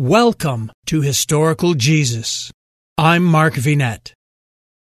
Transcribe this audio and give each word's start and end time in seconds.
Welcome 0.00 0.72
to 0.86 1.02
Historical 1.02 1.74
Jesus. 1.74 2.50
I'm 2.96 3.22
Mark 3.22 3.52
Vinet. 3.52 4.14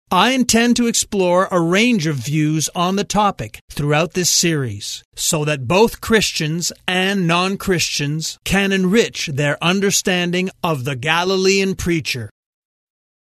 I 0.09 0.31
intend 0.31 0.77
to 0.77 0.87
explore 0.87 1.47
a 1.51 1.61
range 1.61 2.07
of 2.07 2.15
views 2.15 2.69
on 2.73 2.95
the 2.95 3.03
topic 3.03 3.59
throughout 3.69 4.13
this 4.13 4.31
series 4.31 5.03
so 5.15 5.45
that 5.45 5.67
both 5.67 6.01
Christians 6.01 6.71
and 6.87 7.27
non 7.27 7.57
Christians 7.57 8.39
can 8.45 8.71
enrich 8.71 9.27
their 9.27 9.63
understanding 9.63 10.49
of 10.63 10.85
the 10.85 10.95
Galilean 10.95 11.75
preacher. 11.75 12.31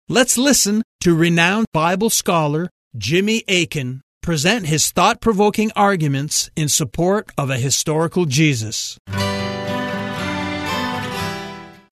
Let's 0.09 0.37
listen 0.37 0.83
to 0.99 1.15
renowned 1.15 1.67
Bible 1.71 2.09
scholar 2.09 2.69
Jimmy 2.97 3.45
Akin 3.47 4.01
present 4.21 4.65
his 4.65 4.91
thought 4.91 5.21
provoking 5.21 5.71
arguments 5.77 6.49
in 6.57 6.67
support 6.67 7.31
of 7.37 7.49
a 7.49 7.57
historical 7.57 8.25
Jesus. 8.25 8.99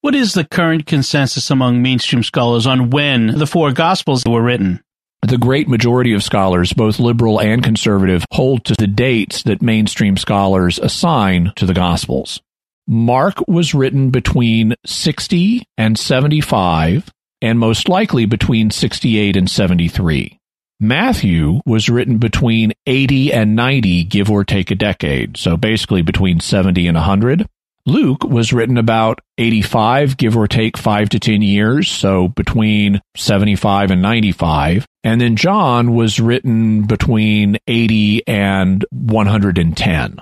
What 0.02 0.14
is 0.14 0.34
the 0.34 0.46
current 0.46 0.86
consensus 0.86 1.50
among 1.50 1.82
mainstream 1.82 2.22
scholars 2.22 2.68
on 2.68 2.92
when 2.92 3.28
the 3.28 3.48
four 3.48 3.72
Gospels 3.72 4.24
were 4.28 4.44
written? 4.44 4.84
The 5.24 5.40
great 5.40 5.68
majority 5.68 6.14
of 6.14 6.24
scholars, 6.24 6.72
both 6.72 7.00
liberal 7.00 7.42
and 7.42 7.64
conservative, 7.64 8.24
hold 8.32 8.64
to 8.66 8.76
the 8.78 8.86
dates 8.86 9.42
that 9.44 9.64
mainstream 9.64 10.16
scholars 10.16 10.78
assign 10.78 11.52
to 11.56 11.66
the 11.66 11.74
Gospels. 11.74 12.40
Mark 12.88 13.46
was 13.48 13.74
written 13.74 14.12
between 14.12 14.76
60 14.86 15.64
and 15.78 15.98
75, 15.98 17.12
and 17.42 17.58
most 17.58 17.90
likely 17.90 18.26
between 18.26 18.70
68 18.70 19.36
and 19.36 19.50
73. 19.50 20.40
Matthew 20.80 21.60
was 21.66 21.90
written 21.90 22.20
between 22.20 22.72
80 22.86 23.34
and 23.34 23.56
90, 23.56 24.04
give 24.04 24.30
or 24.30 24.46
take 24.46 24.70
a 24.70 24.76
decade, 24.76 25.38
so 25.38 25.58
basically 25.58 26.04
between 26.04 26.40
70 26.40 26.88
and 26.88 26.96
100. 26.96 27.48
Luke 27.88 28.26
was 28.26 28.52
written 28.52 28.78
about 28.78 29.22
85, 29.38 30.18
give 30.18 30.36
or 30.36 30.46
take 30.46 30.76
5 30.76 31.08
to 31.10 31.20
10 31.20 31.42
years, 31.42 31.90
so 31.90 32.28
between 32.28 33.02
75 33.16 33.92
and 33.92 34.02
95. 34.02 34.86
And 35.06 35.22
then 35.22 35.38
John 35.38 35.96
was 35.96 36.20
written 36.20 36.84
between 36.84 37.58
80 37.66 38.28
and 38.28 38.86
110. 38.92 40.18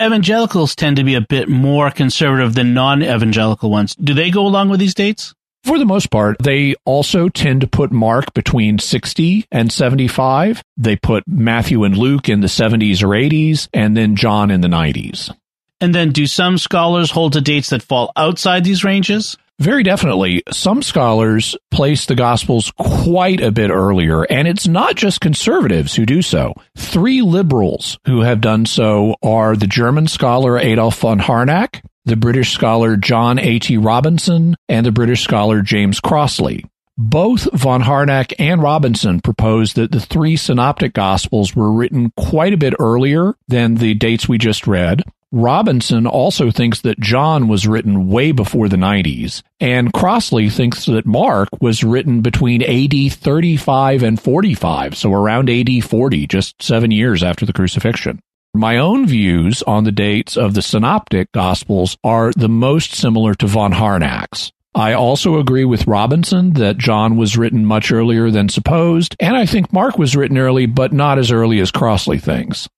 Evangelicals 0.00 0.76
tend 0.76 0.98
to 0.98 1.04
be 1.04 1.16
a 1.16 1.20
bit 1.20 1.48
more 1.48 1.90
conservative 1.90 2.54
than 2.54 2.74
non 2.74 3.02
evangelical 3.02 3.70
ones. 3.70 3.96
Do 3.96 4.14
they 4.14 4.30
go 4.30 4.46
along 4.46 4.68
with 4.68 4.78
these 4.78 4.94
dates? 4.94 5.34
For 5.64 5.80
the 5.80 5.84
most 5.84 6.12
part, 6.12 6.36
they 6.38 6.76
also 6.84 7.28
tend 7.28 7.62
to 7.62 7.66
put 7.66 7.90
Mark 7.90 8.32
between 8.34 8.78
60 8.78 9.46
and 9.50 9.72
75. 9.72 10.62
They 10.76 10.94
put 10.94 11.24
Matthew 11.26 11.82
and 11.82 11.96
Luke 11.96 12.28
in 12.28 12.40
the 12.40 12.46
70s 12.46 13.02
or 13.02 13.08
80s, 13.08 13.68
and 13.74 13.96
then 13.96 14.14
John 14.14 14.52
in 14.52 14.60
the 14.60 14.68
90s. 14.68 15.34
And 15.80 15.94
then 15.94 16.10
do 16.12 16.26
some 16.26 16.58
scholars 16.58 17.10
hold 17.10 17.32
to 17.32 17.40
dates 17.40 17.70
that 17.70 17.82
fall 17.82 18.12
outside 18.16 18.64
these 18.64 18.84
ranges? 18.84 19.36
Very 19.60 19.82
definitely. 19.82 20.42
Some 20.50 20.82
scholars 20.82 21.54
place 21.70 22.06
the 22.06 22.14
Gospels 22.14 22.72
quite 22.78 23.42
a 23.42 23.50
bit 23.50 23.70
earlier, 23.70 24.22
and 24.22 24.48
it's 24.48 24.66
not 24.66 24.96
just 24.96 25.20
conservatives 25.20 25.94
who 25.94 26.06
do 26.06 26.22
so. 26.22 26.54
Three 26.78 27.20
liberals 27.20 27.98
who 28.06 28.22
have 28.22 28.40
done 28.40 28.64
so 28.64 29.16
are 29.22 29.54
the 29.54 29.66
German 29.66 30.08
scholar 30.08 30.58
Adolf 30.58 31.00
von 31.00 31.18
Harnack, 31.18 31.82
the 32.06 32.16
British 32.16 32.52
scholar 32.52 32.96
John 32.96 33.38
A.T. 33.38 33.76
Robinson, 33.76 34.56
and 34.66 34.86
the 34.86 34.92
British 34.92 35.22
scholar 35.22 35.60
James 35.60 36.00
Crossley. 36.00 36.64
Both 36.96 37.46
von 37.52 37.82
Harnack 37.82 38.32
and 38.38 38.62
Robinson 38.62 39.20
propose 39.20 39.74
that 39.74 39.92
the 39.92 40.00
three 40.00 40.36
synoptic 40.36 40.94
gospels 40.94 41.54
were 41.54 41.70
written 41.70 42.12
quite 42.16 42.54
a 42.54 42.58
bit 42.58 42.74
earlier 42.78 43.34
than 43.48 43.74
the 43.74 43.92
dates 43.92 44.26
we 44.26 44.38
just 44.38 44.66
read, 44.66 45.02
Robinson 45.32 46.08
also 46.08 46.50
thinks 46.50 46.80
that 46.80 46.98
John 46.98 47.46
was 47.46 47.64
written 47.64 48.08
way 48.08 48.32
before 48.32 48.68
the 48.68 48.76
90s, 48.76 49.42
and 49.60 49.92
Crossley 49.92 50.50
thinks 50.50 50.86
that 50.86 51.06
Mark 51.06 51.48
was 51.60 51.84
written 51.84 52.20
between 52.20 52.62
AD 52.62 53.12
35 53.12 54.02
and 54.02 54.20
45, 54.20 54.96
so 54.96 55.12
around 55.12 55.48
AD 55.48 55.84
40, 55.84 56.26
just 56.26 56.60
seven 56.60 56.90
years 56.90 57.22
after 57.22 57.46
the 57.46 57.52
crucifixion. 57.52 58.20
My 58.54 58.78
own 58.78 59.06
views 59.06 59.62
on 59.62 59.84
the 59.84 59.92
dates 59.92 60.36
of 60.36 60.54
the 60.54 60.62
synoptic 60.62 61.30
gospels 61.30 61.96
are 62.02 62.32
the 62.36 62.48
most 62.48 62.96
similar 62.96 63.36
to 63.36 63.46
von 63.46 63.70
Harnack's. 63.70 64.50
I 64.74 64.94
also 64.94 65.38
agree 65.38 65.64
with 65.64 65.86
Robinson 65.86 66.54
that 66.54 66.76
John 66.76 67.16
was 67.16 67.38
written 67.38 67.64
much 67.64 67.92
earlier 67.92 68.32
than 68.32 68.48
supposed, 68.48 69.14
and 69.20 69.36
I 69.36 69.46
think 69.46 69.72
Mark 69.72 69.96
was 69.96 70.16
written 70.16 70.38
early, 70.38 70.66
but 70.66 70.92
not 70.92 71.18
as 71.18 71.30
early 71.30 71.60
as 71.60 71.70
Crossley 71.70 72.18
thinks. 72.18 72.68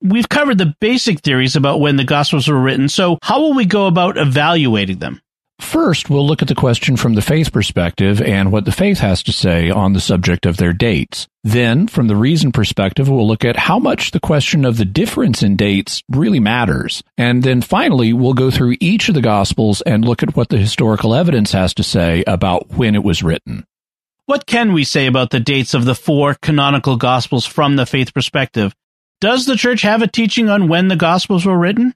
We've 0.00 0.28
covered 0.28 0.58
the 0.58 0.74
basic 0.80 1.20
theories 1.20 1.56
about 1.56 1.80
when 1.80 1.96
the 1.96 2.04
Gospels 2.04 2.46
were 2.46 2.60
written, 2.60 2.88
so 2.88 3.18
how 3.22 3.40
will 3.40 3.54
we 3.54 3.64
go 3.64 3.86
about 3.86 4.16
evaluating 4.16 4.98
them? 4.98 5.20
First, 5.58 6.08
we'll 6.08 6.26
look 6.26 6.40
at 6.40 6.46
the 6.46 6.54
question 6.54 6.96
from 6.96 7.14
the 7.14 7.20
faith 7.20 7.52
perspective 7.52 8.22
and 8.22 8.52
what 8.52 8.64
the 8.64 8.70
faith 8.70 8.98
has 9.00 9.24
to 9.24 9.32
say 9.32 9.70
on 9.70 9.92
the 9.92 10.00
subject 10.00 10.46
of 10.46 10.56
their 10.56 10.72
dates. 10.72 11.26
Then, 11.42 11.88
from 11.88 12.06
the 12.06 12.14
reason 12.14 12.52
perspective, 12.52 13.08
we'll 13.08 13.26
look 13.26 13.44
at 13.44 13.56
how 13.56 13.80
much 13.80 14.12
the 14.12 14.20
question 14.20 14.64
of 14.64 14.76
the 14.76 14.84
difference 14.84 15.42
in 15.42 15.56
dates 15.56 16.04
really 16.08 16.38
matters. 16.38 17.02
And 17.16 17.42
then 17.42 17.60
finally, 17.60 18.12
we'll 18.12 18.34
go 18.34 18.52
through 18.52 18.76
each 18.78 19.08
of 19.08 19.16
the 19.16 19.20
Gospels 19.20 19.80
and 19.82 20.04
look 20.04 20.22
at 20.22 20.36
what 20.36 20.48
the 20.48 20.58
historical 20.58 21.12
evidence 21.12 21.50
has 21.52 21.74
to 21.74 21.82
say 21.82 22.22
about 22.24 22.70
when 22.70 22.94
it 22.94 23.02
was 23.02 23.24
written. 23.24 23.66
What 24.26 24.46
can 24.46 24.72
we 24.72 24.84
say 24.84 25.06
about 25.06 25.30
the 25.30 25.40
dates 25.40 25.74
of 25.74 25.86
the 25.86 25.94
four 25.96 26.34
canonical 26.34 26.96
Gospels 26.96 27.46
from 27.46 27.74
the 27.74 27.86
faith 27.86 28.14
perspective? 28.14 28.76
Does 29.20 29.46
the 29.46 29.56
church 29.56 29.82
have 29.82 30.00
a 30.00 30.06
teaching 30.06 30.48
on 30.48 30.68
when 30.68 30.86
the 30.86 30.94
Gospels 30.94 31.44
were 31.44 31.58
written? 31.58 31.92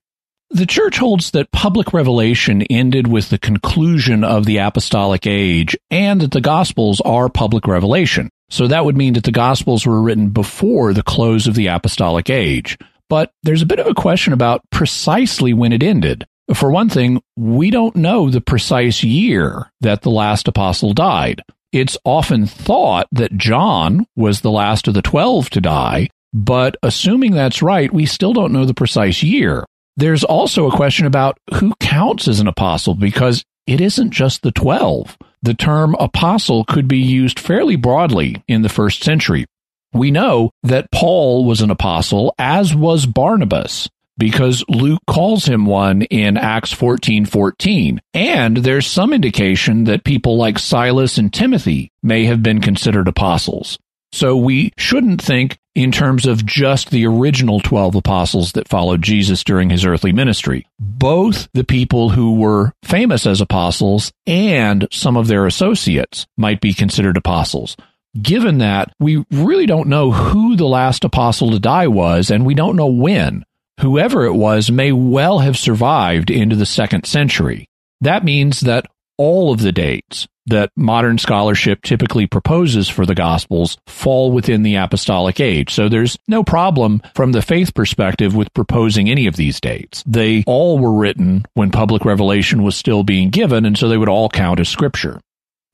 The 0.51 0.67
church 0.67 0.99
holds 0.99 1.31
that 1.31 1.53
public 1.53 1.93
revelation 1.93 2.63
ended 2.63 3.07
with 3.07 3.29
the 3.29 3.39
conclusion 3.39 4.25
of 4.25 4.45
the 4.45 4.57
apostolic 4.57 5.25
age 5.25 5.77
and 5.89 6.21
that 6.21 6.33
the 6.33 6.41
Gospels 6.41 7.01
are 7.03 7.29
public 7.29 7.69
revelation. 7.69 8.29
So 8.51 8.67
that 8.67 8.85
would 8.85 8.97
mean 8.97 9.15
that 9.15 9.23
the 9.23 9.31
Gospels 9.31 9.87
were 9.87 10.03
written 10.03 10.31
before 10.31 10.93
the 10.93 11.05
close 11.05 11.47
of 11.47 11.55
the 11.55 11.69
apostolic 11.69 12.29
age. 12.29 12.77
But 13.09 13.31
there's 13.45 13.63
a 13.63 13.67
bit 13.67 13.79
of 13.79 13.87
a 13.87 13.95
question 13.95 14.33
about 14.33 14.69
precisely 14.71 15.55
when 15.55 15.73
it 15.73 15.85
ended. 15.85 16.27
For 16.53 16.73
one 16.73 16.89
thing, 16.89 17.23
we 17.37 17.71
don't 17.71 17.95
know 17.95 18.31
the 18.31 18.41
precise 18.41 19.05
year 19.05 19.71
that 19.81 20.03
the 20.03 20.11
last 20.11 20.49
apostle 20.49 20.93
died. 20.93 21.43
It's 21.71 21.97
often 22.05 22.47
thought 22.47 23.07
that 23.13 23.37
John 23.39 24.07
was 24.17 24.41
the 24.41 24.51
last 24.51 24.89
of 24.89 24.95
the 24.95 25.03
twelve 25.03 25.51
to 25.51 25.61
die, 25.61 26.09
but 26.33 26.77
assuming 26.83 27.33
that's 27.33 27.63
right, 27.63 27.93
we 27.93 28.07
still 28.07 28.33
don't 28.33 28.53
know 28.53 28.65
the 28.65 28.75
precise 28.75 29.23
year. 29.23 29.65
There's 29.97 30.25
also 30.25 30.67
a 30.69 30.77
question 30.77 31.07
about 31.07 31.39
who 31.55 31.75
counts 31.79 32.27
as 32.27 32.41
an 32.41 32.47
apostle 32.47 32.95
because 32.95 33.45
it 33.67 33.81
isn't 33.81 34.11
just 34.11 34.43
the 34.43 34.53
12. 34.53 35.19
The 35.43 35.55
term 35.55 35.95
apostle 35.97 36.65
could 36.65 36.89
be 36.89 36.99
used 36.99 37.39
fairly 37.39 37.77
broadly 37.77 38.43
in 38.49 38.63
the 38.63 38.69
first 38.69 39.03
century. 39.03 39.47
We 39.93 40.11
know 40.11 40.51
that 40.63 40.91
Paul 40.91 41.45
was 41.45 41.61
an 41.61 41.71
apostle, 41.71 42.35
as 42.39 42.75
was 42.75 43.05
Barnabas, 43.05 43.91
because 44.17 44.65
Luke 44.69 45.03
calls 45.07 45.45
him 45.45 45.67
one 45.67 46.03
in 46.03 46.39
Acts 46.39 46.73
14 46.73 47.27
14. 47.27 48.01
And 48.15 48.57
there's 48.59 48.87
some 48.87 49.13
indication 49.13 49.85
that 49.85 50.05
people 50.05 50.39
like 50.39 50.59
Silas 50.59 51.19
and 51.19 51.33
Timothy 51.33 51.91
may 52.03 52.25
have 52.25 52.43
been 52.43 52.63
considered 52.63 53.07
apostles. 53.07 53.79
So 54.13 54.37
we 54.37 54.73
shouldn't 54.77 55.23
think 55.23 55.59
in 55.75 55.91
terms 55.91 56.27
of 56.27 56.45
just 56.45 56.91
the 56.91 57.07
original 57.07 57.61
12 57.61 57.95
apostles 57.95 58.53
that 58.53 58.69
followed 58.69 59.01
Jesus 59.01 59.43
during 59.43 59.71
his 59.71 59.87
earthly 59.87 60.13
ministry. 60.13 60.67
Both 60.79 61.49
the 61.55 61.65
people 61.65 62.11
who 62.11 62.35
were 62.35 62.73
famous 62.85 63.27
as 63.27 63.41
apostles 63.41 64.13
and 64.27 64.87
some 64.93 65.17
of 65.17 65.29
their 65.29 65.47
associates 65.47 66.27
might 66.37 66.61
be 66.61 66.75
considered 66.75 67.17
apostles. 67.17 67.77
Given 68.21 68.59
that, 68.59 68.93
we 69.01 69.25
really 69.31 69.65
don't 69.65 69.89
know 69.89 70.13
who 70.13 70.57
the 70.57 70.67
last 70.67 71.05
apostle 71.05 71.51
to 71.53 71.59
die 71.59 71.89
was, 71.89 72.31
and 72.31 72.45
we 72.45 72.55
don't 72.55 72.77
know 72.77 72.87
when. 72.87 73.45
Whoever 73.81 74.27
it 74.27 74.35
was 74.35 74.71
may 74.71 74.93
well 74.93 75.39
have 75.39 75.57
survived 75.57 76.31
into 76.31 76.55
the 76.55 76.67
second 76.67 77.07
century. 77.07 77.67
That 78.03 78.25
means 78.25 78.61
that 78.61 78.87
all 79.19 79.53
of 79.53 79.61
the 79.61 79.73
dates 79.73 80.27
that 80.47 80.71
modern 80.77 81.19
scholarship 81.19 81.83
typically 81.83 82.27
proposes 82.27 82.89
for 82.89 83.07
the 83.07 83.15
Gospels 83.15 83.79
fall 83.87 84.33
within 84.33 84.63
the 84.63 84.75
apostolic 84.75 85.41
age. 85.41 85.73
So 85.73 85.89
there's 85.89 86.19
no 86.27 86.43
problem 86.43 87.03
from 87.15 87.33
the 87.33 87.43
faith 87.43 87.75
perspective 87.75 88.35
with 88.35 88.53
proposing 88.55 89.09
any 89.09 89.27
of 89.27 89.37
these 89.37 89.61
dates. 89.61 90.03
They 90.07 90.43
all 90.47 90.79
were 90.79 90.93
written 90.93 91.45
when 91.55 91.71
public 91.71 92.05
revelation 92.05 92.63
was 92.63 92.77
still 92.77 93.05
being 93.05 93.31
given, 93.31 93.65
and 93.65 93.79
so 93.79 93.89
they 93.89 93.99
would 93.99 94.09
all 94.09 94.29
count 94.29 94.61
as 94.61 94.69
scripture. 94.69 95.21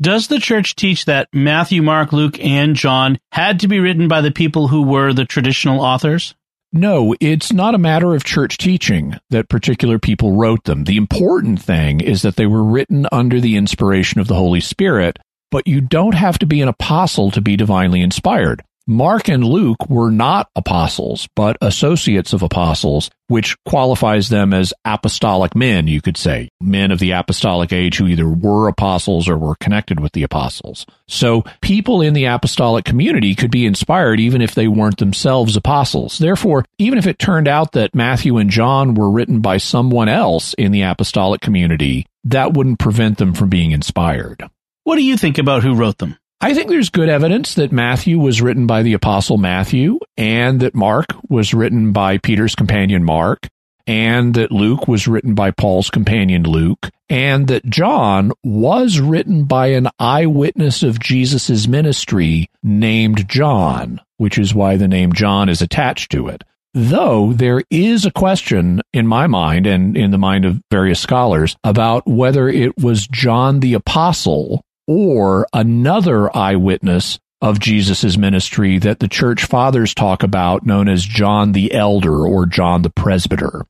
Does 0.00 0.28
the 0.28 0.38
church 0.38 0.76
teach 0.76 1.06
that 1.06 1.28
Matthew, 1.32 1.82
Mark, 1.82 2.12
Luke, 2.12 2.38
and 2.38 2.76
John 2.76 3.18
had 3.32 3.60
to 3.60 3.68
be 3.68 3.80
written 3.80 4.06
by 4.06 4.20
the 4.20 4.30
people 4.30 4.68
who 4.68 4.82
were 4.82 5.12
the 5.12 5.24
traditional 5.24 5.80
authors? 5.80 6.34
No, 6.72 7.14
it's 7.18 7.50
not 7.50 7.74
a 7.74 7.78
matter 7.78 8.14
of 8.14 8.24
church 8.24 8.58
teaching 8.58 9.14
that 9.30 9.48
particular 9.48 9.98
people 9.98 10.36
wrote 10.36 10.64
them. 10.64 10.84
The 10.84 10.98
important 10.98 11.62
thing 11.62 12.00
is 12.00 12.20
that 12.22 12.36
they 12.36 12.46
were 12.46 12.62
written 12.62 13.06
under 13.10 13.40
the 13.40 13.56
inspiration 13.56 14.20
of 14.20 14.28
the 14.28 14.34
Holy 14.34 14.60
Spirit, 14.60 15.18
but 15.50 15.66
you 15.66 15.80
don't 15.80 16.14
have 16.14 16.38
to 16.40 16.46
be 16.46 16.60
an 16.60 16.68
apostle 16.68 17.30
to 17.30 17.40
be 17.40 17.56
divinely 17.56 18.02
inspired. 18.02 18.62
Mark 18.90 19.28
and 19.28 19.44
Luke 19.44 19.90
were 19.90 20.10
not 20.10 20.48
apostles, 20.56 21.28
but 21.36 21.58
associates 21.60 22.32
of 22.32 22.42
apostles, 22.42 23.10
which 23.26 23.54
qualifies 23.66 24.30
them 24.30 24.54
as 24.54 24.72
apostolic 24.82 25.54
men, 25.54 25.86
you 25.86 26.00
could 26.00 26.16
say, 26.16 26.48
men 26.58 26.90
of 26.90 26.98
the 26.98 27.10
apostolic 27.10 27.70
age 27.70 27.98
who 27.98 28.06
either 28.06 28.26
were 28.26 28.66
apostles 28.66 29.28
or 29.28 29.36
were 29.36 29.56
connected 29.56 30.00
with 30.00 30.12
the 30.12 30.22
apostles. 30.22 30.86
So 31.06 31.44
people 31.60 32.00
in 32.00 32.14
the 32.14 32.24
apostolic 32.24 32.86
community 32.86 33.34
could 33.34 33.50
be 33.50 33.66
inspired 33.66 34.20
even 34.20 34.40
if 34.40 34.54
they 34.54 34.68
weren't 34.68 34.96
themselves 34.96 35.54
apostles. 35.54 36.16
Therefore, 36.16 36.64
even 36.78 36.98
if 36.98 37.06
it 37.06 37.18
turned 37.18 37.46
out 37.46 37.72
that 37.72 37.94
Matthew 37.94 38.38
and 38.38 38.48
John 38.48 38.94
were 38.94 39.10
written 39.10 39.42
by 39.42 39.58
someone 39.58 40.08
else 40.08 40.54
in 40.54 40.72
the 40.72 40.80
apostolic 40.80 41.42
community, 41.42 42.06
that 42.24 42.54
wouldn't 42.54 42.78
prevent 42.78 43.18
them 43.18 43.34
from 43.34 43.50
being 43.50 43.72
inspired. 43.72 44.48
What 44.84 44.96
do 44.96 45.04
you 45.04 45.18
think 45.18 45.36
about 45.36 45.62
who 45.62 45.74
wrote 45.74 45.98
them? 45.98 46.16
I 46.40 46.54
think 46.54 46.68
there's 46.68 46.90
good 46.90 47.08
evidence 47.08 47.54
that 47.54 47.72
Matthew 47.72 48.16
was 48.16 48.40
written 48.40 48.68
by 48.68 48.84
the 48.84 48.92
apostle 48.92 49.38
Matthew 49.38 49.98
and 50.16 50.60
that 50.60 50.72
Mark 50.72 51.06
was 51.28 51.52
written 51.52 51.90
by 51.90 52.18
Peter's 52.18 52.54
companion 52.54 53.02
Mark 53.02 53.48
and 53.88 54.34
that 54.34 54.52
Luke 54.52 54.86
was 54.86 55.08
written 55.08 55.34
by 55.34 55.50
Paul's 55.50 55.90
companion 55.90 56.44
Luke 56.44 56.90
and 57.08 57.48
that 57.48 57.64
John 57.64 58.30
was 58.44 59.00
written 59.00 59.46
by 59.46 59.68
an 59.68 59.88
eyewitness 59.98 60.84
of 60.84 61.00
Jesus' 61.00 61.66
ministry 61.66 62.48
named 62.62 63.28
John, 63.28 64.00
which 64.18 64.38
is 64.38 64.54
why 64.54 64.76
the 64.76 64.86
name 64.86 65.14
John 65.14 65.48
is 65.48 65.60
attached 65.60 66.12
to 66.12 66.28
it. 66.28 66.44
Though 66.72 67.32
there 67.32 67.64
is 67.68 68.04
a 68.04 68.12
question 68.12 68.80
in 68.92 69.08
my 69.08 69.26
mind 69.26 69.66
and 69.66 69.96
in 69.96 70.12
the 70.12 70.18
mind 70.18 70.44
of 70.44 70.60
various 70.70 71.00
scholars 71.00 71.56
about 71.64 72.06
whether 72.06 72.48
it 72.48 72.78
was 72.78 73.08
John 73.08 73.58
the 73.58 73.74
apostle 73.74 74.62
or 74.88 75.46
another 75.52 76.34
eyewitness 76.36 77.20
of 77.40 77.60
Jesus' 77.60 78.16
ministry 78.16 78.78
that 78.78 78.98
the 78.98 79.06
church 79.06 79.44
fathers 79.44 79.94
talk 79.94 80.24
about, 80.24 80.66
known 80.66 80.88
as 80.88 81.04
John 81.04 81.52
the 81.52 81.72
Elder 81.72 82.26
or 82.26 82.46
John 82.46 82.82
the 82.82 82.90
Presbyter. 82.90 83.64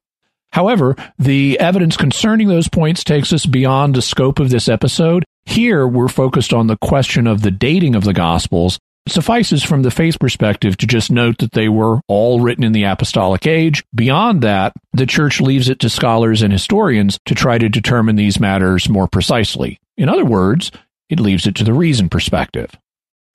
However, 0.52 0.96
the 1.18 1.60
evidence 1.60 1.96
concerning 1.96 2.48
those 2.48 2.68
points 2.68 3.04
takes 3.04 3.32
us 3.34 3.44
beyond 3.44 3.94
the 3.94 4.00
scope 4.00 4.38
of 4.38 4.48
this 4.48 4.68
episode. 4.68 5.24
Here, 5.44 5.86
we're 5.86 6.08
focused 6.08 6.54
on 6.54 6.68
the 6.68 6.78
question 6.78 7.26
of 7.26 7.42
the 7.42 7.50
dating 7.50 7.94
of 7.94 8.04
the 8.04 8.14
Gospels. 8.14 8.78
It 9.04 9.12
suffices 9.12 9.62
from 9.62 9.82
the 9.82 9.90
faith 9.90 10.18
perspective 10.18 10.76
to 10.78 10.86
just 10.86 11.10
note 11.10 11.38
that 11.38 11.52
they 11.52 11.68
were 11.68 12.00
all 12.08 12.40
written 12.40 12.64
in 12.64 12.72
the 12.72 12.84
apostolic 12.84 13.46
age. 13.46 13.82
Beyond 13.94 14.42
that, 14.42 14.72
the 14.92 15.06
church 15.06 15.40
leaves 15.40 15.68
it 15.68 15.80
to 15.80 15.90
scholars 15.90 16.42
and 16.42 16.52
historians 16.52 17.18
to 17.26 17.34
try 17.34 17.58
to 17.58 17.68
determine 17.68 18.16
these 18.16 18.40
matters 18.40 18.88
more 18.88 19.08
precisely. 19.08 19.78
In 19.96 20.08
other 20.08 20.24
words, 20.24 20.70
it 21.08 21.20
leaves 21.20 21.46
it 21.46 21.54
to 21.56 21.64
the 21.64 21.72
reason 21.72 22.08
perspective. 22.08 22.70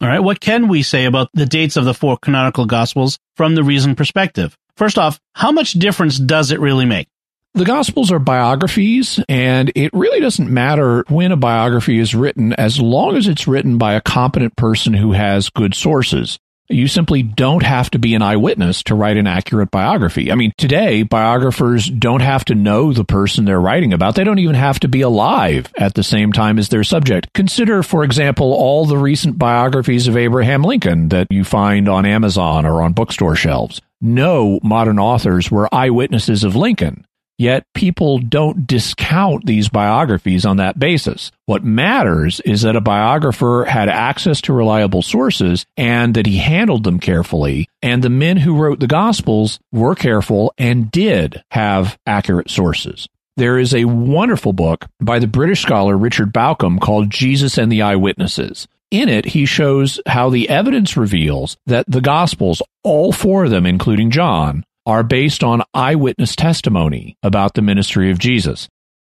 All 0.01 0.07
right, 0.07 0.19
what 0.19 0.39
can 0.39 0.67
we 0.67 0.83
say 0.83 1.05
about 1.05 1.29
the 1.33 1.45
dates 1.45 1.77
of 1.77 1.85
the 1.85 1.93
four 1.93 2.17
canonical 2.17 2.65
gospels 2.65 3.17
from 3.37 3.55
the 3.55 3.63
reason 3.63 3.95
perspective? 3.95 4.57
First 4.75 4.97
off, 4.97 5.19
how 5.33 5.51
much 5.51 5.73
difference 5.73 6.17
does 6.17 6.51
it 6.51 6.59
really 6.59 6.85
make? 6.85 7.07
The 7.55 7.65
Gospels 7.65 8.11
are 8.11 8.17
biographies, 8.17 9.19
and 9.29 9.71
it 9.75 9.93
really 9.93 10.19
doesn't 10.19 10.49
matter 10.49 11.05
when 11.07 11.31
a 11.31 11.37
biography 11.37 11.99
is 11.99 12.15
written 12.15 12.51
as 12.53 12.81
long 12.81 13.15
as 13.15 13.27
it's 13.27 13.47
written 13.47 13.77
by 13.77 13.93
a 13.93 14.01
competent 14.01 14.55
person 14.55 14.93
who 14.93 15.11
has 15.11 15.51
good 15.51 15.75
sources. 15.75 16.39
You 16.73 16.87
simply 16.87 17.23
don't 17.23 17.63
have 17.63 17.91
to 17.91 17.99
be 17.99 18.15
an 18.15 18.21
eyewitness 18.21 18.83
to 18.83 18.95
write 18.95 19.17
an 19.17 19.27
accurate 19.27 19.69
biography. 19.71 20.31
I 20.31 20.35
mean, 20.35 20.53
today, 20.57 21.03
biographers 21.03 21.87
don't 21.87 22.21
have 22.21 22.45
to 22.45 22.55
know 22.55 22.91
the 22.93 23.05
person 23.05 23.45
they're 23.45 23.61
writing 23.61 23.93
about. 23.93 24.15
They 24.15 24.23
don't 24.23 24.39
even 24.39 24.55
have 24.55 24.79
to 24.81 24.87
be 24.87 25.01
alive 25.01 25.71
at 25.77 25.93
the 25.93 26.03
same 26.03 26.31
time 26.31 26.57
as 26.57 26.69
their 26.69 26.83
subject. 26.83 27.31
Consider, 27.33 27.83
for 27.83 28.03
example, 28.03 28.53
all 28.53 28.85
the 28.85 28.97
recent 28.97 29.37
biographies 29.37 30.07
of 30.07 30.17
Abraham 30.17 30.63
Lincoln 30.63 31.09
that 31.09 31.27
you 31.29 31.43
find 31.43 31.87
on 31.87 32.05
Amazon 32.05 32.65
or 32.65 32.81
on 32.81 32.93
bookstore 32.93 33.35
shelves. 33.35 33.79
No 34.01 34.59
modern 34.63 34.99
authors 34.99 35.49
were 35.49 35.73
eyewitnesses 35.73 36.43
of 36.43 36.55
Lincoln. 36.55 37.05
Yet 37.37 37.65
people 37.73 38.19
don't 38.19 38.67
discount 38.67 39.45
these 39.45 39.69
biographies 39.69 40.45
on 40.45 40.57
that 40.57 40.79
basis. 40.79 41.31
What 41.45 41.63
matters 41.63 42.39
is 42.41 42.61
that 42.61 42.75
a 42.75 42.81
biographer 42.81 43.65
had 43.67 43.89
access 43.89 44.39
to 44.41 44.53
reliable 44.53 45.01
sources 45.01 45.65
and 45.75 46.13
that 46.13 46.25
he 46.25 46.37
handled 46.37 46.83
them 46.83 46.99
carefully. 46.99 47.67
And 47.81 48.03
the 48.03 48.09
men 48.09 48.37
who 48.37 48.55
wrote 48.55 48.79
the 48.79 48.87
Gospels 48.87 49.59
were 49.71 49.95
careful 49.95 50.53
and 50.57 50.91
did 50.91 51.43
have 51.51 51.97
accurate 52.05 52.49
sources. 52.49 53.07
There 53.35 53.57
is 53.57 53.73
a 53.73 53.85
wonderful 53.85 54.53
book 54.53 54.85
by 55.01 55.17
the 55.17 55.27
British 55.27 55.63
scholar 55.63 55.97
Richard 55.97 56.31
Bauckham 56.31 56.79
called 56.79 57.09
Jesus 57.09 57.57
and 57.57 57.71
the 57.71 57.81
Eyewitnesses. 57.81 58.67
In 58.91 59.09
it, 59.09 59.25
he 59.25 59.47
shows 59.47 59.99
how 60.05 60.29
the 60.29 60.47
evidence 60.49 60.95
reveals 60.95 61.57
that 61.65 61.85
the 61.87 61.99
Gospels, 61.99 62.61
all 62.83 63.11
four 63.11 63.45
of 63.45 63.49
them, 63.49 63.65
including 63.65 64.11
John, 64.11 64.63
are 64.85 65.03
based 65.03 65.43
on 65.43 65.63
eyewitness 65.73 66.35
testimony 66.35 67.17
about 67.23 67.53
the 67.53 67.61
ministry 67.61 68.11
of 68.11 68.19
Jesus. 68.19 68.67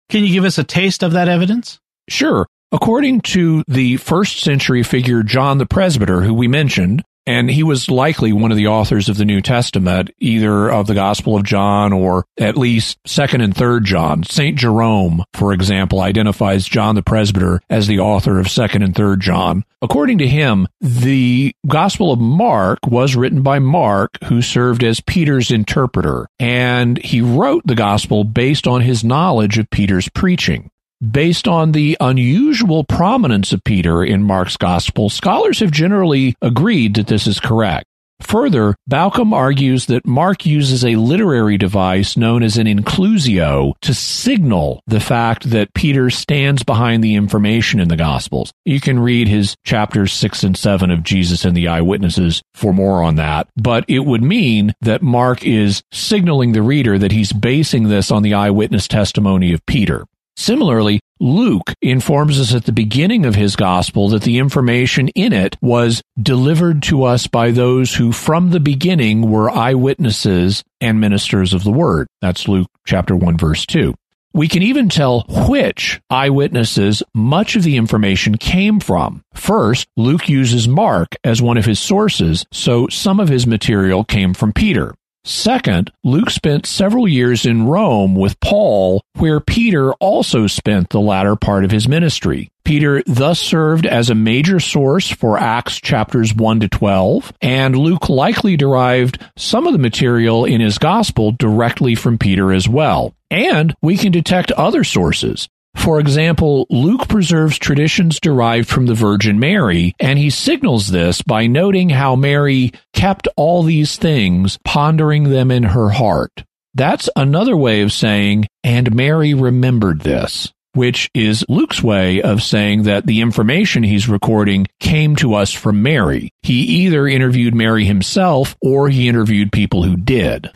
Can 0.08 0.24
you 0.24 0.32
give 0.32 0.44
us 0.44 0.58
a 0.58 0.64
taste 0.64 1.02
of 1.02 1.12
that 1.12 1.28
evidence? 1.28 1.78
Sure. 2.08 2.46
According 2.72 3.22
to 3.22 3.64
the 3.66 3.96
first 3.96 4.40
century 4.40 4.82
figure 4.82 5.22
John 5.22 5.58
the 5.58 5.66
Presbyter, 5.66 6.22
who 6.22 6.34
we 6.34 6.48
mentioned, 6.48 7.02
and 7.26 7.50
he 7.50 7.62
was 7.62 7.90
likely 7.90 8.32
one 8.32 8.50
of 8.50 8.56
the 8.56 8.68
authors 8.68 9.08
of 9.08 9.16
the 9.16 9.24
New 9.24 9.40
Testament, 9.40 10.10
either 10.18 10.70
of 10.70 10.86
the 10.86 10.94
Gospel 10.94 11.36
of 11.36 11.44
John 11.44 11.92
or 11.92 12.24
at 12.38 12.56
least 12.56 13.02
2nd 13.04 13.42
and 13.42 13.54
3rd 13.54 13.84
John. 13.84 14.22
St. 14.22 14.56
Jerome, 14.56 15.24
for 15.34 15.52
example, 15.52 16.00
identifies 16.00 16.66
John 16.66 16.94
the 16.94 17.02
Presbyter 17.02 17.60
as 17.68 17.86
the 17.86 17.98
author 17.98 18.38
of 18.38 18.46
2nd 18.46 18.84
and 18.84 18.94
3rd 18.94 19.20
John. 19.20 19.64
According 19.82 20.18
to 20.18 20.28
him, 20.28 20.66
the 20.80 21.54
Gospel 21.66 22.12
of 22.12 22.20
Mark 22.20 22.78
was 22.86 23.16
written 23.16 23.42
by 23.42 23.58
Mark, 23.58 24.22
who 24.24 24.40
served 24.40 24.82
as 24.82 25.00
Peter's 25.00 25.50
interpreter, 25.50 26.26
and 26.38 26.98
he 26.98 27.20
wrote 27.20 27.66
the 27.66 27.74
Gospel 27.74 28.24
based 28.24 28.66
on 28.66 28.80
his 28.80 29.04
knowledge 29.04 29.58
of 29.58 29.70
Peter's 29.70 30.08
preaching. 30.08 30.70
Based 31.02 31.46
on 31.46 31.72
the 31.72 31.94
unusual 32.00 32.82
prominence 32.82 33.52
of 33.52 33.62
Peter 33.64 34.02
in 34.02 34.22
Mark's 34.22 34.56
gospel, 34.56 35.10
scholars 35.10 35.60
have 35.60 35.70
generally 35.70 36.34
agreed 36.40 36.94
that 36.94 37.06
this 37.06 37.26
is 37.26 37.38
correct. 37.38 37.84
Further, 38.22 38.74
Bauckham 38.90 39.34
argues 39.34 39.86
that 39.86 40.06
Mark 40.06 40.46
uses 40.46 40.86
a 40.86 40.96
literary 40.96 41.58
device 41.58 42.16
known 42.16 42.42
as 42.42 42.56
an 42.56 42.66
inclusio 42.66 43.74
to 43.82 43.92
signal 43.92 44.80
the 44.86 45.00
fact 45.00 45.50
that 45.50 45.74
Peter 45.74 46.08
stands 46.08 46.62
behind 46.62 47.04
the 47.04 47.14
information 47.14 47.78
in 47.78 47.88
the 47.88 47.96
Gospels. 47.96 48.50
You 48.64 48.80
can 48.80 48.98
read 48.98 49.28
his 49.28 49.54
chapters 49.64 50.14
6 50.14 50.44
and 50.44 50.56
7 50.56 50.90
of 50.90 51.02
Jesus 51.02 51.44
and 51.44 51.54
the 51.54 51.68
Eyewitnesses 51.68 52.40
for 52.54 52.72
more 52.72 53.02
on 53.02 53.16
that, 53.16 53.48
but 53.54 53.84
it 53.86 54.06
would 54.06 54.22
mean 54.22 54.72
that 54.80 55.02
Mark 55.02 55.44
is 55.44 55.82
signaling 55.92 56.52
the 56.52 56.62
reader 56.62 56.98
that 56.98 57.12
he's 57.12 57.34
basing 57.34 57.90
this 57.90 58.10
on 58.10 58.22
the 58.22 58.32
eyewitness 58.32 58.88
testimony 58.88 59.52
of 59.52 59.64
Peter. 59.66 60.06
Similarly, 60.36 61.00
Luke 61.18 61.72
informs 61.80 62.38
us 62.38 62.54
at 62.54 62.64
the 62.64 62.72
beginning 62.72 63.24
of 63.24 63.34
his 63.34 63.56
gospel 63.56 64.10
that 64.10 64.22
the 64.22 64.38
information 64.38 65.08
in 65.08 65.32
it 65.32 65.56
was 65.62 66.02
delivered 66.20 66.82
to 66.84 67.04
us 67.04 67.26
by 67.26 67.50
those 67.50 67.94
who 67.94 68.12
from 68.12 68.50
the 68.50 68.60
beginning 68.60 69.30
were 69.30 69.50
eyewitnesses 69.50 70.62
and 70.80 71.00
ministers 71.00 71.54
of 71.54 71.64
the 71.64 71.72
word. 71.72 72.06
That's 72.20 72.48
Luke 72.48 72.68
chapter 72.86 73.16
1 73.16 73.38
verse 73.38 73.64
2. 73.64 73.94
We 74.34 74.48
can 74.48 74.62
even 74.62 74.90
tell 74.90 75.24
which 75.48 75.98
eyewitnesses 76.10 77.02
much 77.14 77.56
of 77.56 77.62
the 77.62 77.78
information 77.78 78.36
came 78.36 78.80
from. 78.80 79.22
First, 79.32 79.88
Luke 79.96 80.28
uses 80.28 80.68
Mark 80.68 81.16
as 81.24 81.40
one 81.40 81.56
of 81.56 81.64
his 81.64 81.80
sources, 81.80 82.44
so 82.52 82.86
some 82.88 83.18
of 83.18 83.30
his 83.30 83.46
material 83.46 84.04
came 84.04 84.34
from 84.34 84.52
Peter. 84.52 84.92
Second, 85.26 85.90
Luke 86.04 86.30
spent 86.30 86.66
several 86.66 87.08
years 87.08 87.44
in 87.46 87.66
Rome 87.66 88.14
with 88.14 88.38
Paul, 88.38 89.02
where 89.14 89.40
Peter 89.40 89.92
also 89.94 90.46
spent 90.46 90.90
the 90.90 91.00
latter 91.00 91.34
part 91.34 91.64
of 91.64 91.72
his 91.72 91.88
ministry. 91.88 92.48
Peter 92.64 93.02
thus 93.06 93.40
served 93.40 93.86
as 93.86 94.08
a 94.08 94.14
major 94.14 94.60
source 94.60 95.10
for 95.10 95.36
Acts 95.36 95.80
chapters 95.80 96.32
1 96.32 96.60
to 96.60 96.68
12, 96.68 97.32
and 97.42 97.76
Luke 97.76 98.08
likely 98.08 98.56
derived 98.56 99.20
some 99.36 99.66
of 99.66 99.72
the 99.72 99.80
material 99.80 100.44
in 100.44 100.60
his 100.60 100.78
gospel 100.78 101.32
directly 101.32 101.96
from 101.96 102.18
Peter 102.18 102.52
as 102.52 102.68
well. 102.68 103.12
And 103.28 103.74
we 103.82 103.96
can 103.96 104.12
detect 104.12 104.52
other 104.52 104.84
sources. 104.84 105.48
For 105.76 106.00
example, 106.00 106.66
Luke 106.68 107.06
preserves 107.06 107.58
traditions 107.58 108.18
derived 108.18 108.68
from 108.68 108.86
the 108.86 108.94
Virgin 108.94 109.38
Mary, 109.38 109.94
and 110.00 110.18
he 110.18 110.30
signals 110.30 110.88
this 110.88 111.22
by 111.22 111.46
noting 111.46 111.90
how 111.90 112.16
Mary 112.16 112.72
kept 112.92 113.28
all 113.36 113.62
these 113.62 113.96
things, 113.96 114.58
pondering 114.64 115.30
them 115.30 115.52
in 115.52 115.62
her 115.62 115.90
heart. 115.90 116.44
That's 116.74 117.08
another 117.14 117.56
way 117.56 117.82
of 117.82 117.92
saying, 117.92 118.46
and 118.64 118.94
Mary 118.94 119.32
remembered 119.32 120.00
this, 120.00 120.52
which 120.74 121.08
is 121.14 121.44
Luke's 121.48 121.82
way 121.82 122.20
of 122.20 122.42
saying 122.42 122.82
that 122.82 123.06
the 123.06 123.20
information 123.20 123.82
he's 123.84 124.08
recording 124.08 124.66
came 124.80 125.14
to 125.16 125.34
us 125.34 125.52
from 125.52 125.82
Mary. 125.82 126.30
He 126.42 126.84
either 126.84 127.06
interviewed 127.06 127.54
Mary 127.54 127.84
himself 127.84 128.56
or 128.60 128.88
he 128.88 129.08
interviewed 129.08 129.52
people 129.52 129.84
who 129.84 129.96
did. 129.96 130.50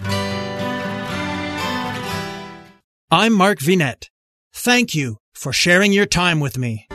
I'm 3.13 3.33
Mark 3.33 3.61
Vinet. 3.61 4.09
Thank 4.53 4.95
you 4.95 5.17
for 5.33 5.53
sharing 5.53 5.93
your 5.93 6.07
time 6.07 6.41
with 6.41 6.59
me. 6.59 6.87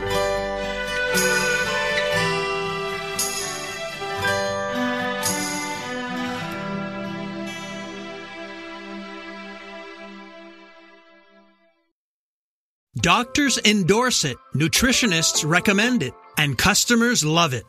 Doctors 13.06 13.58
endorse 13.64 14.24
it, 14.24 14.36
nutritionists 14.54 15.48
recommend 15.48 16.02
it, 16.02 16.14
and 16.38 16.56
customers 16.56 17.24
love 17.24 17.52
it. 17.52 17.68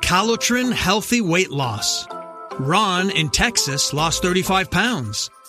Calotren 0.00 0.72
Healthy 0.72 1.20
Weight 1.20 1.50
Loss. 1.50 2.06
Ron 2.58 3.10
in 3.10 3.30
Texas 3.30 3.92
lost 3.92 4.22
35 4.22 4.70
pounds. 4.70 5.28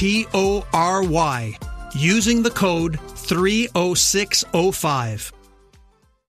T 0.00 0.24
O 0.32 0.64
R 0.72 1.02
Y, 1.02 1.58
using 1.94 2.42
the 2.42 2.48
code 2.48 2.98
30605. 3.16 5.32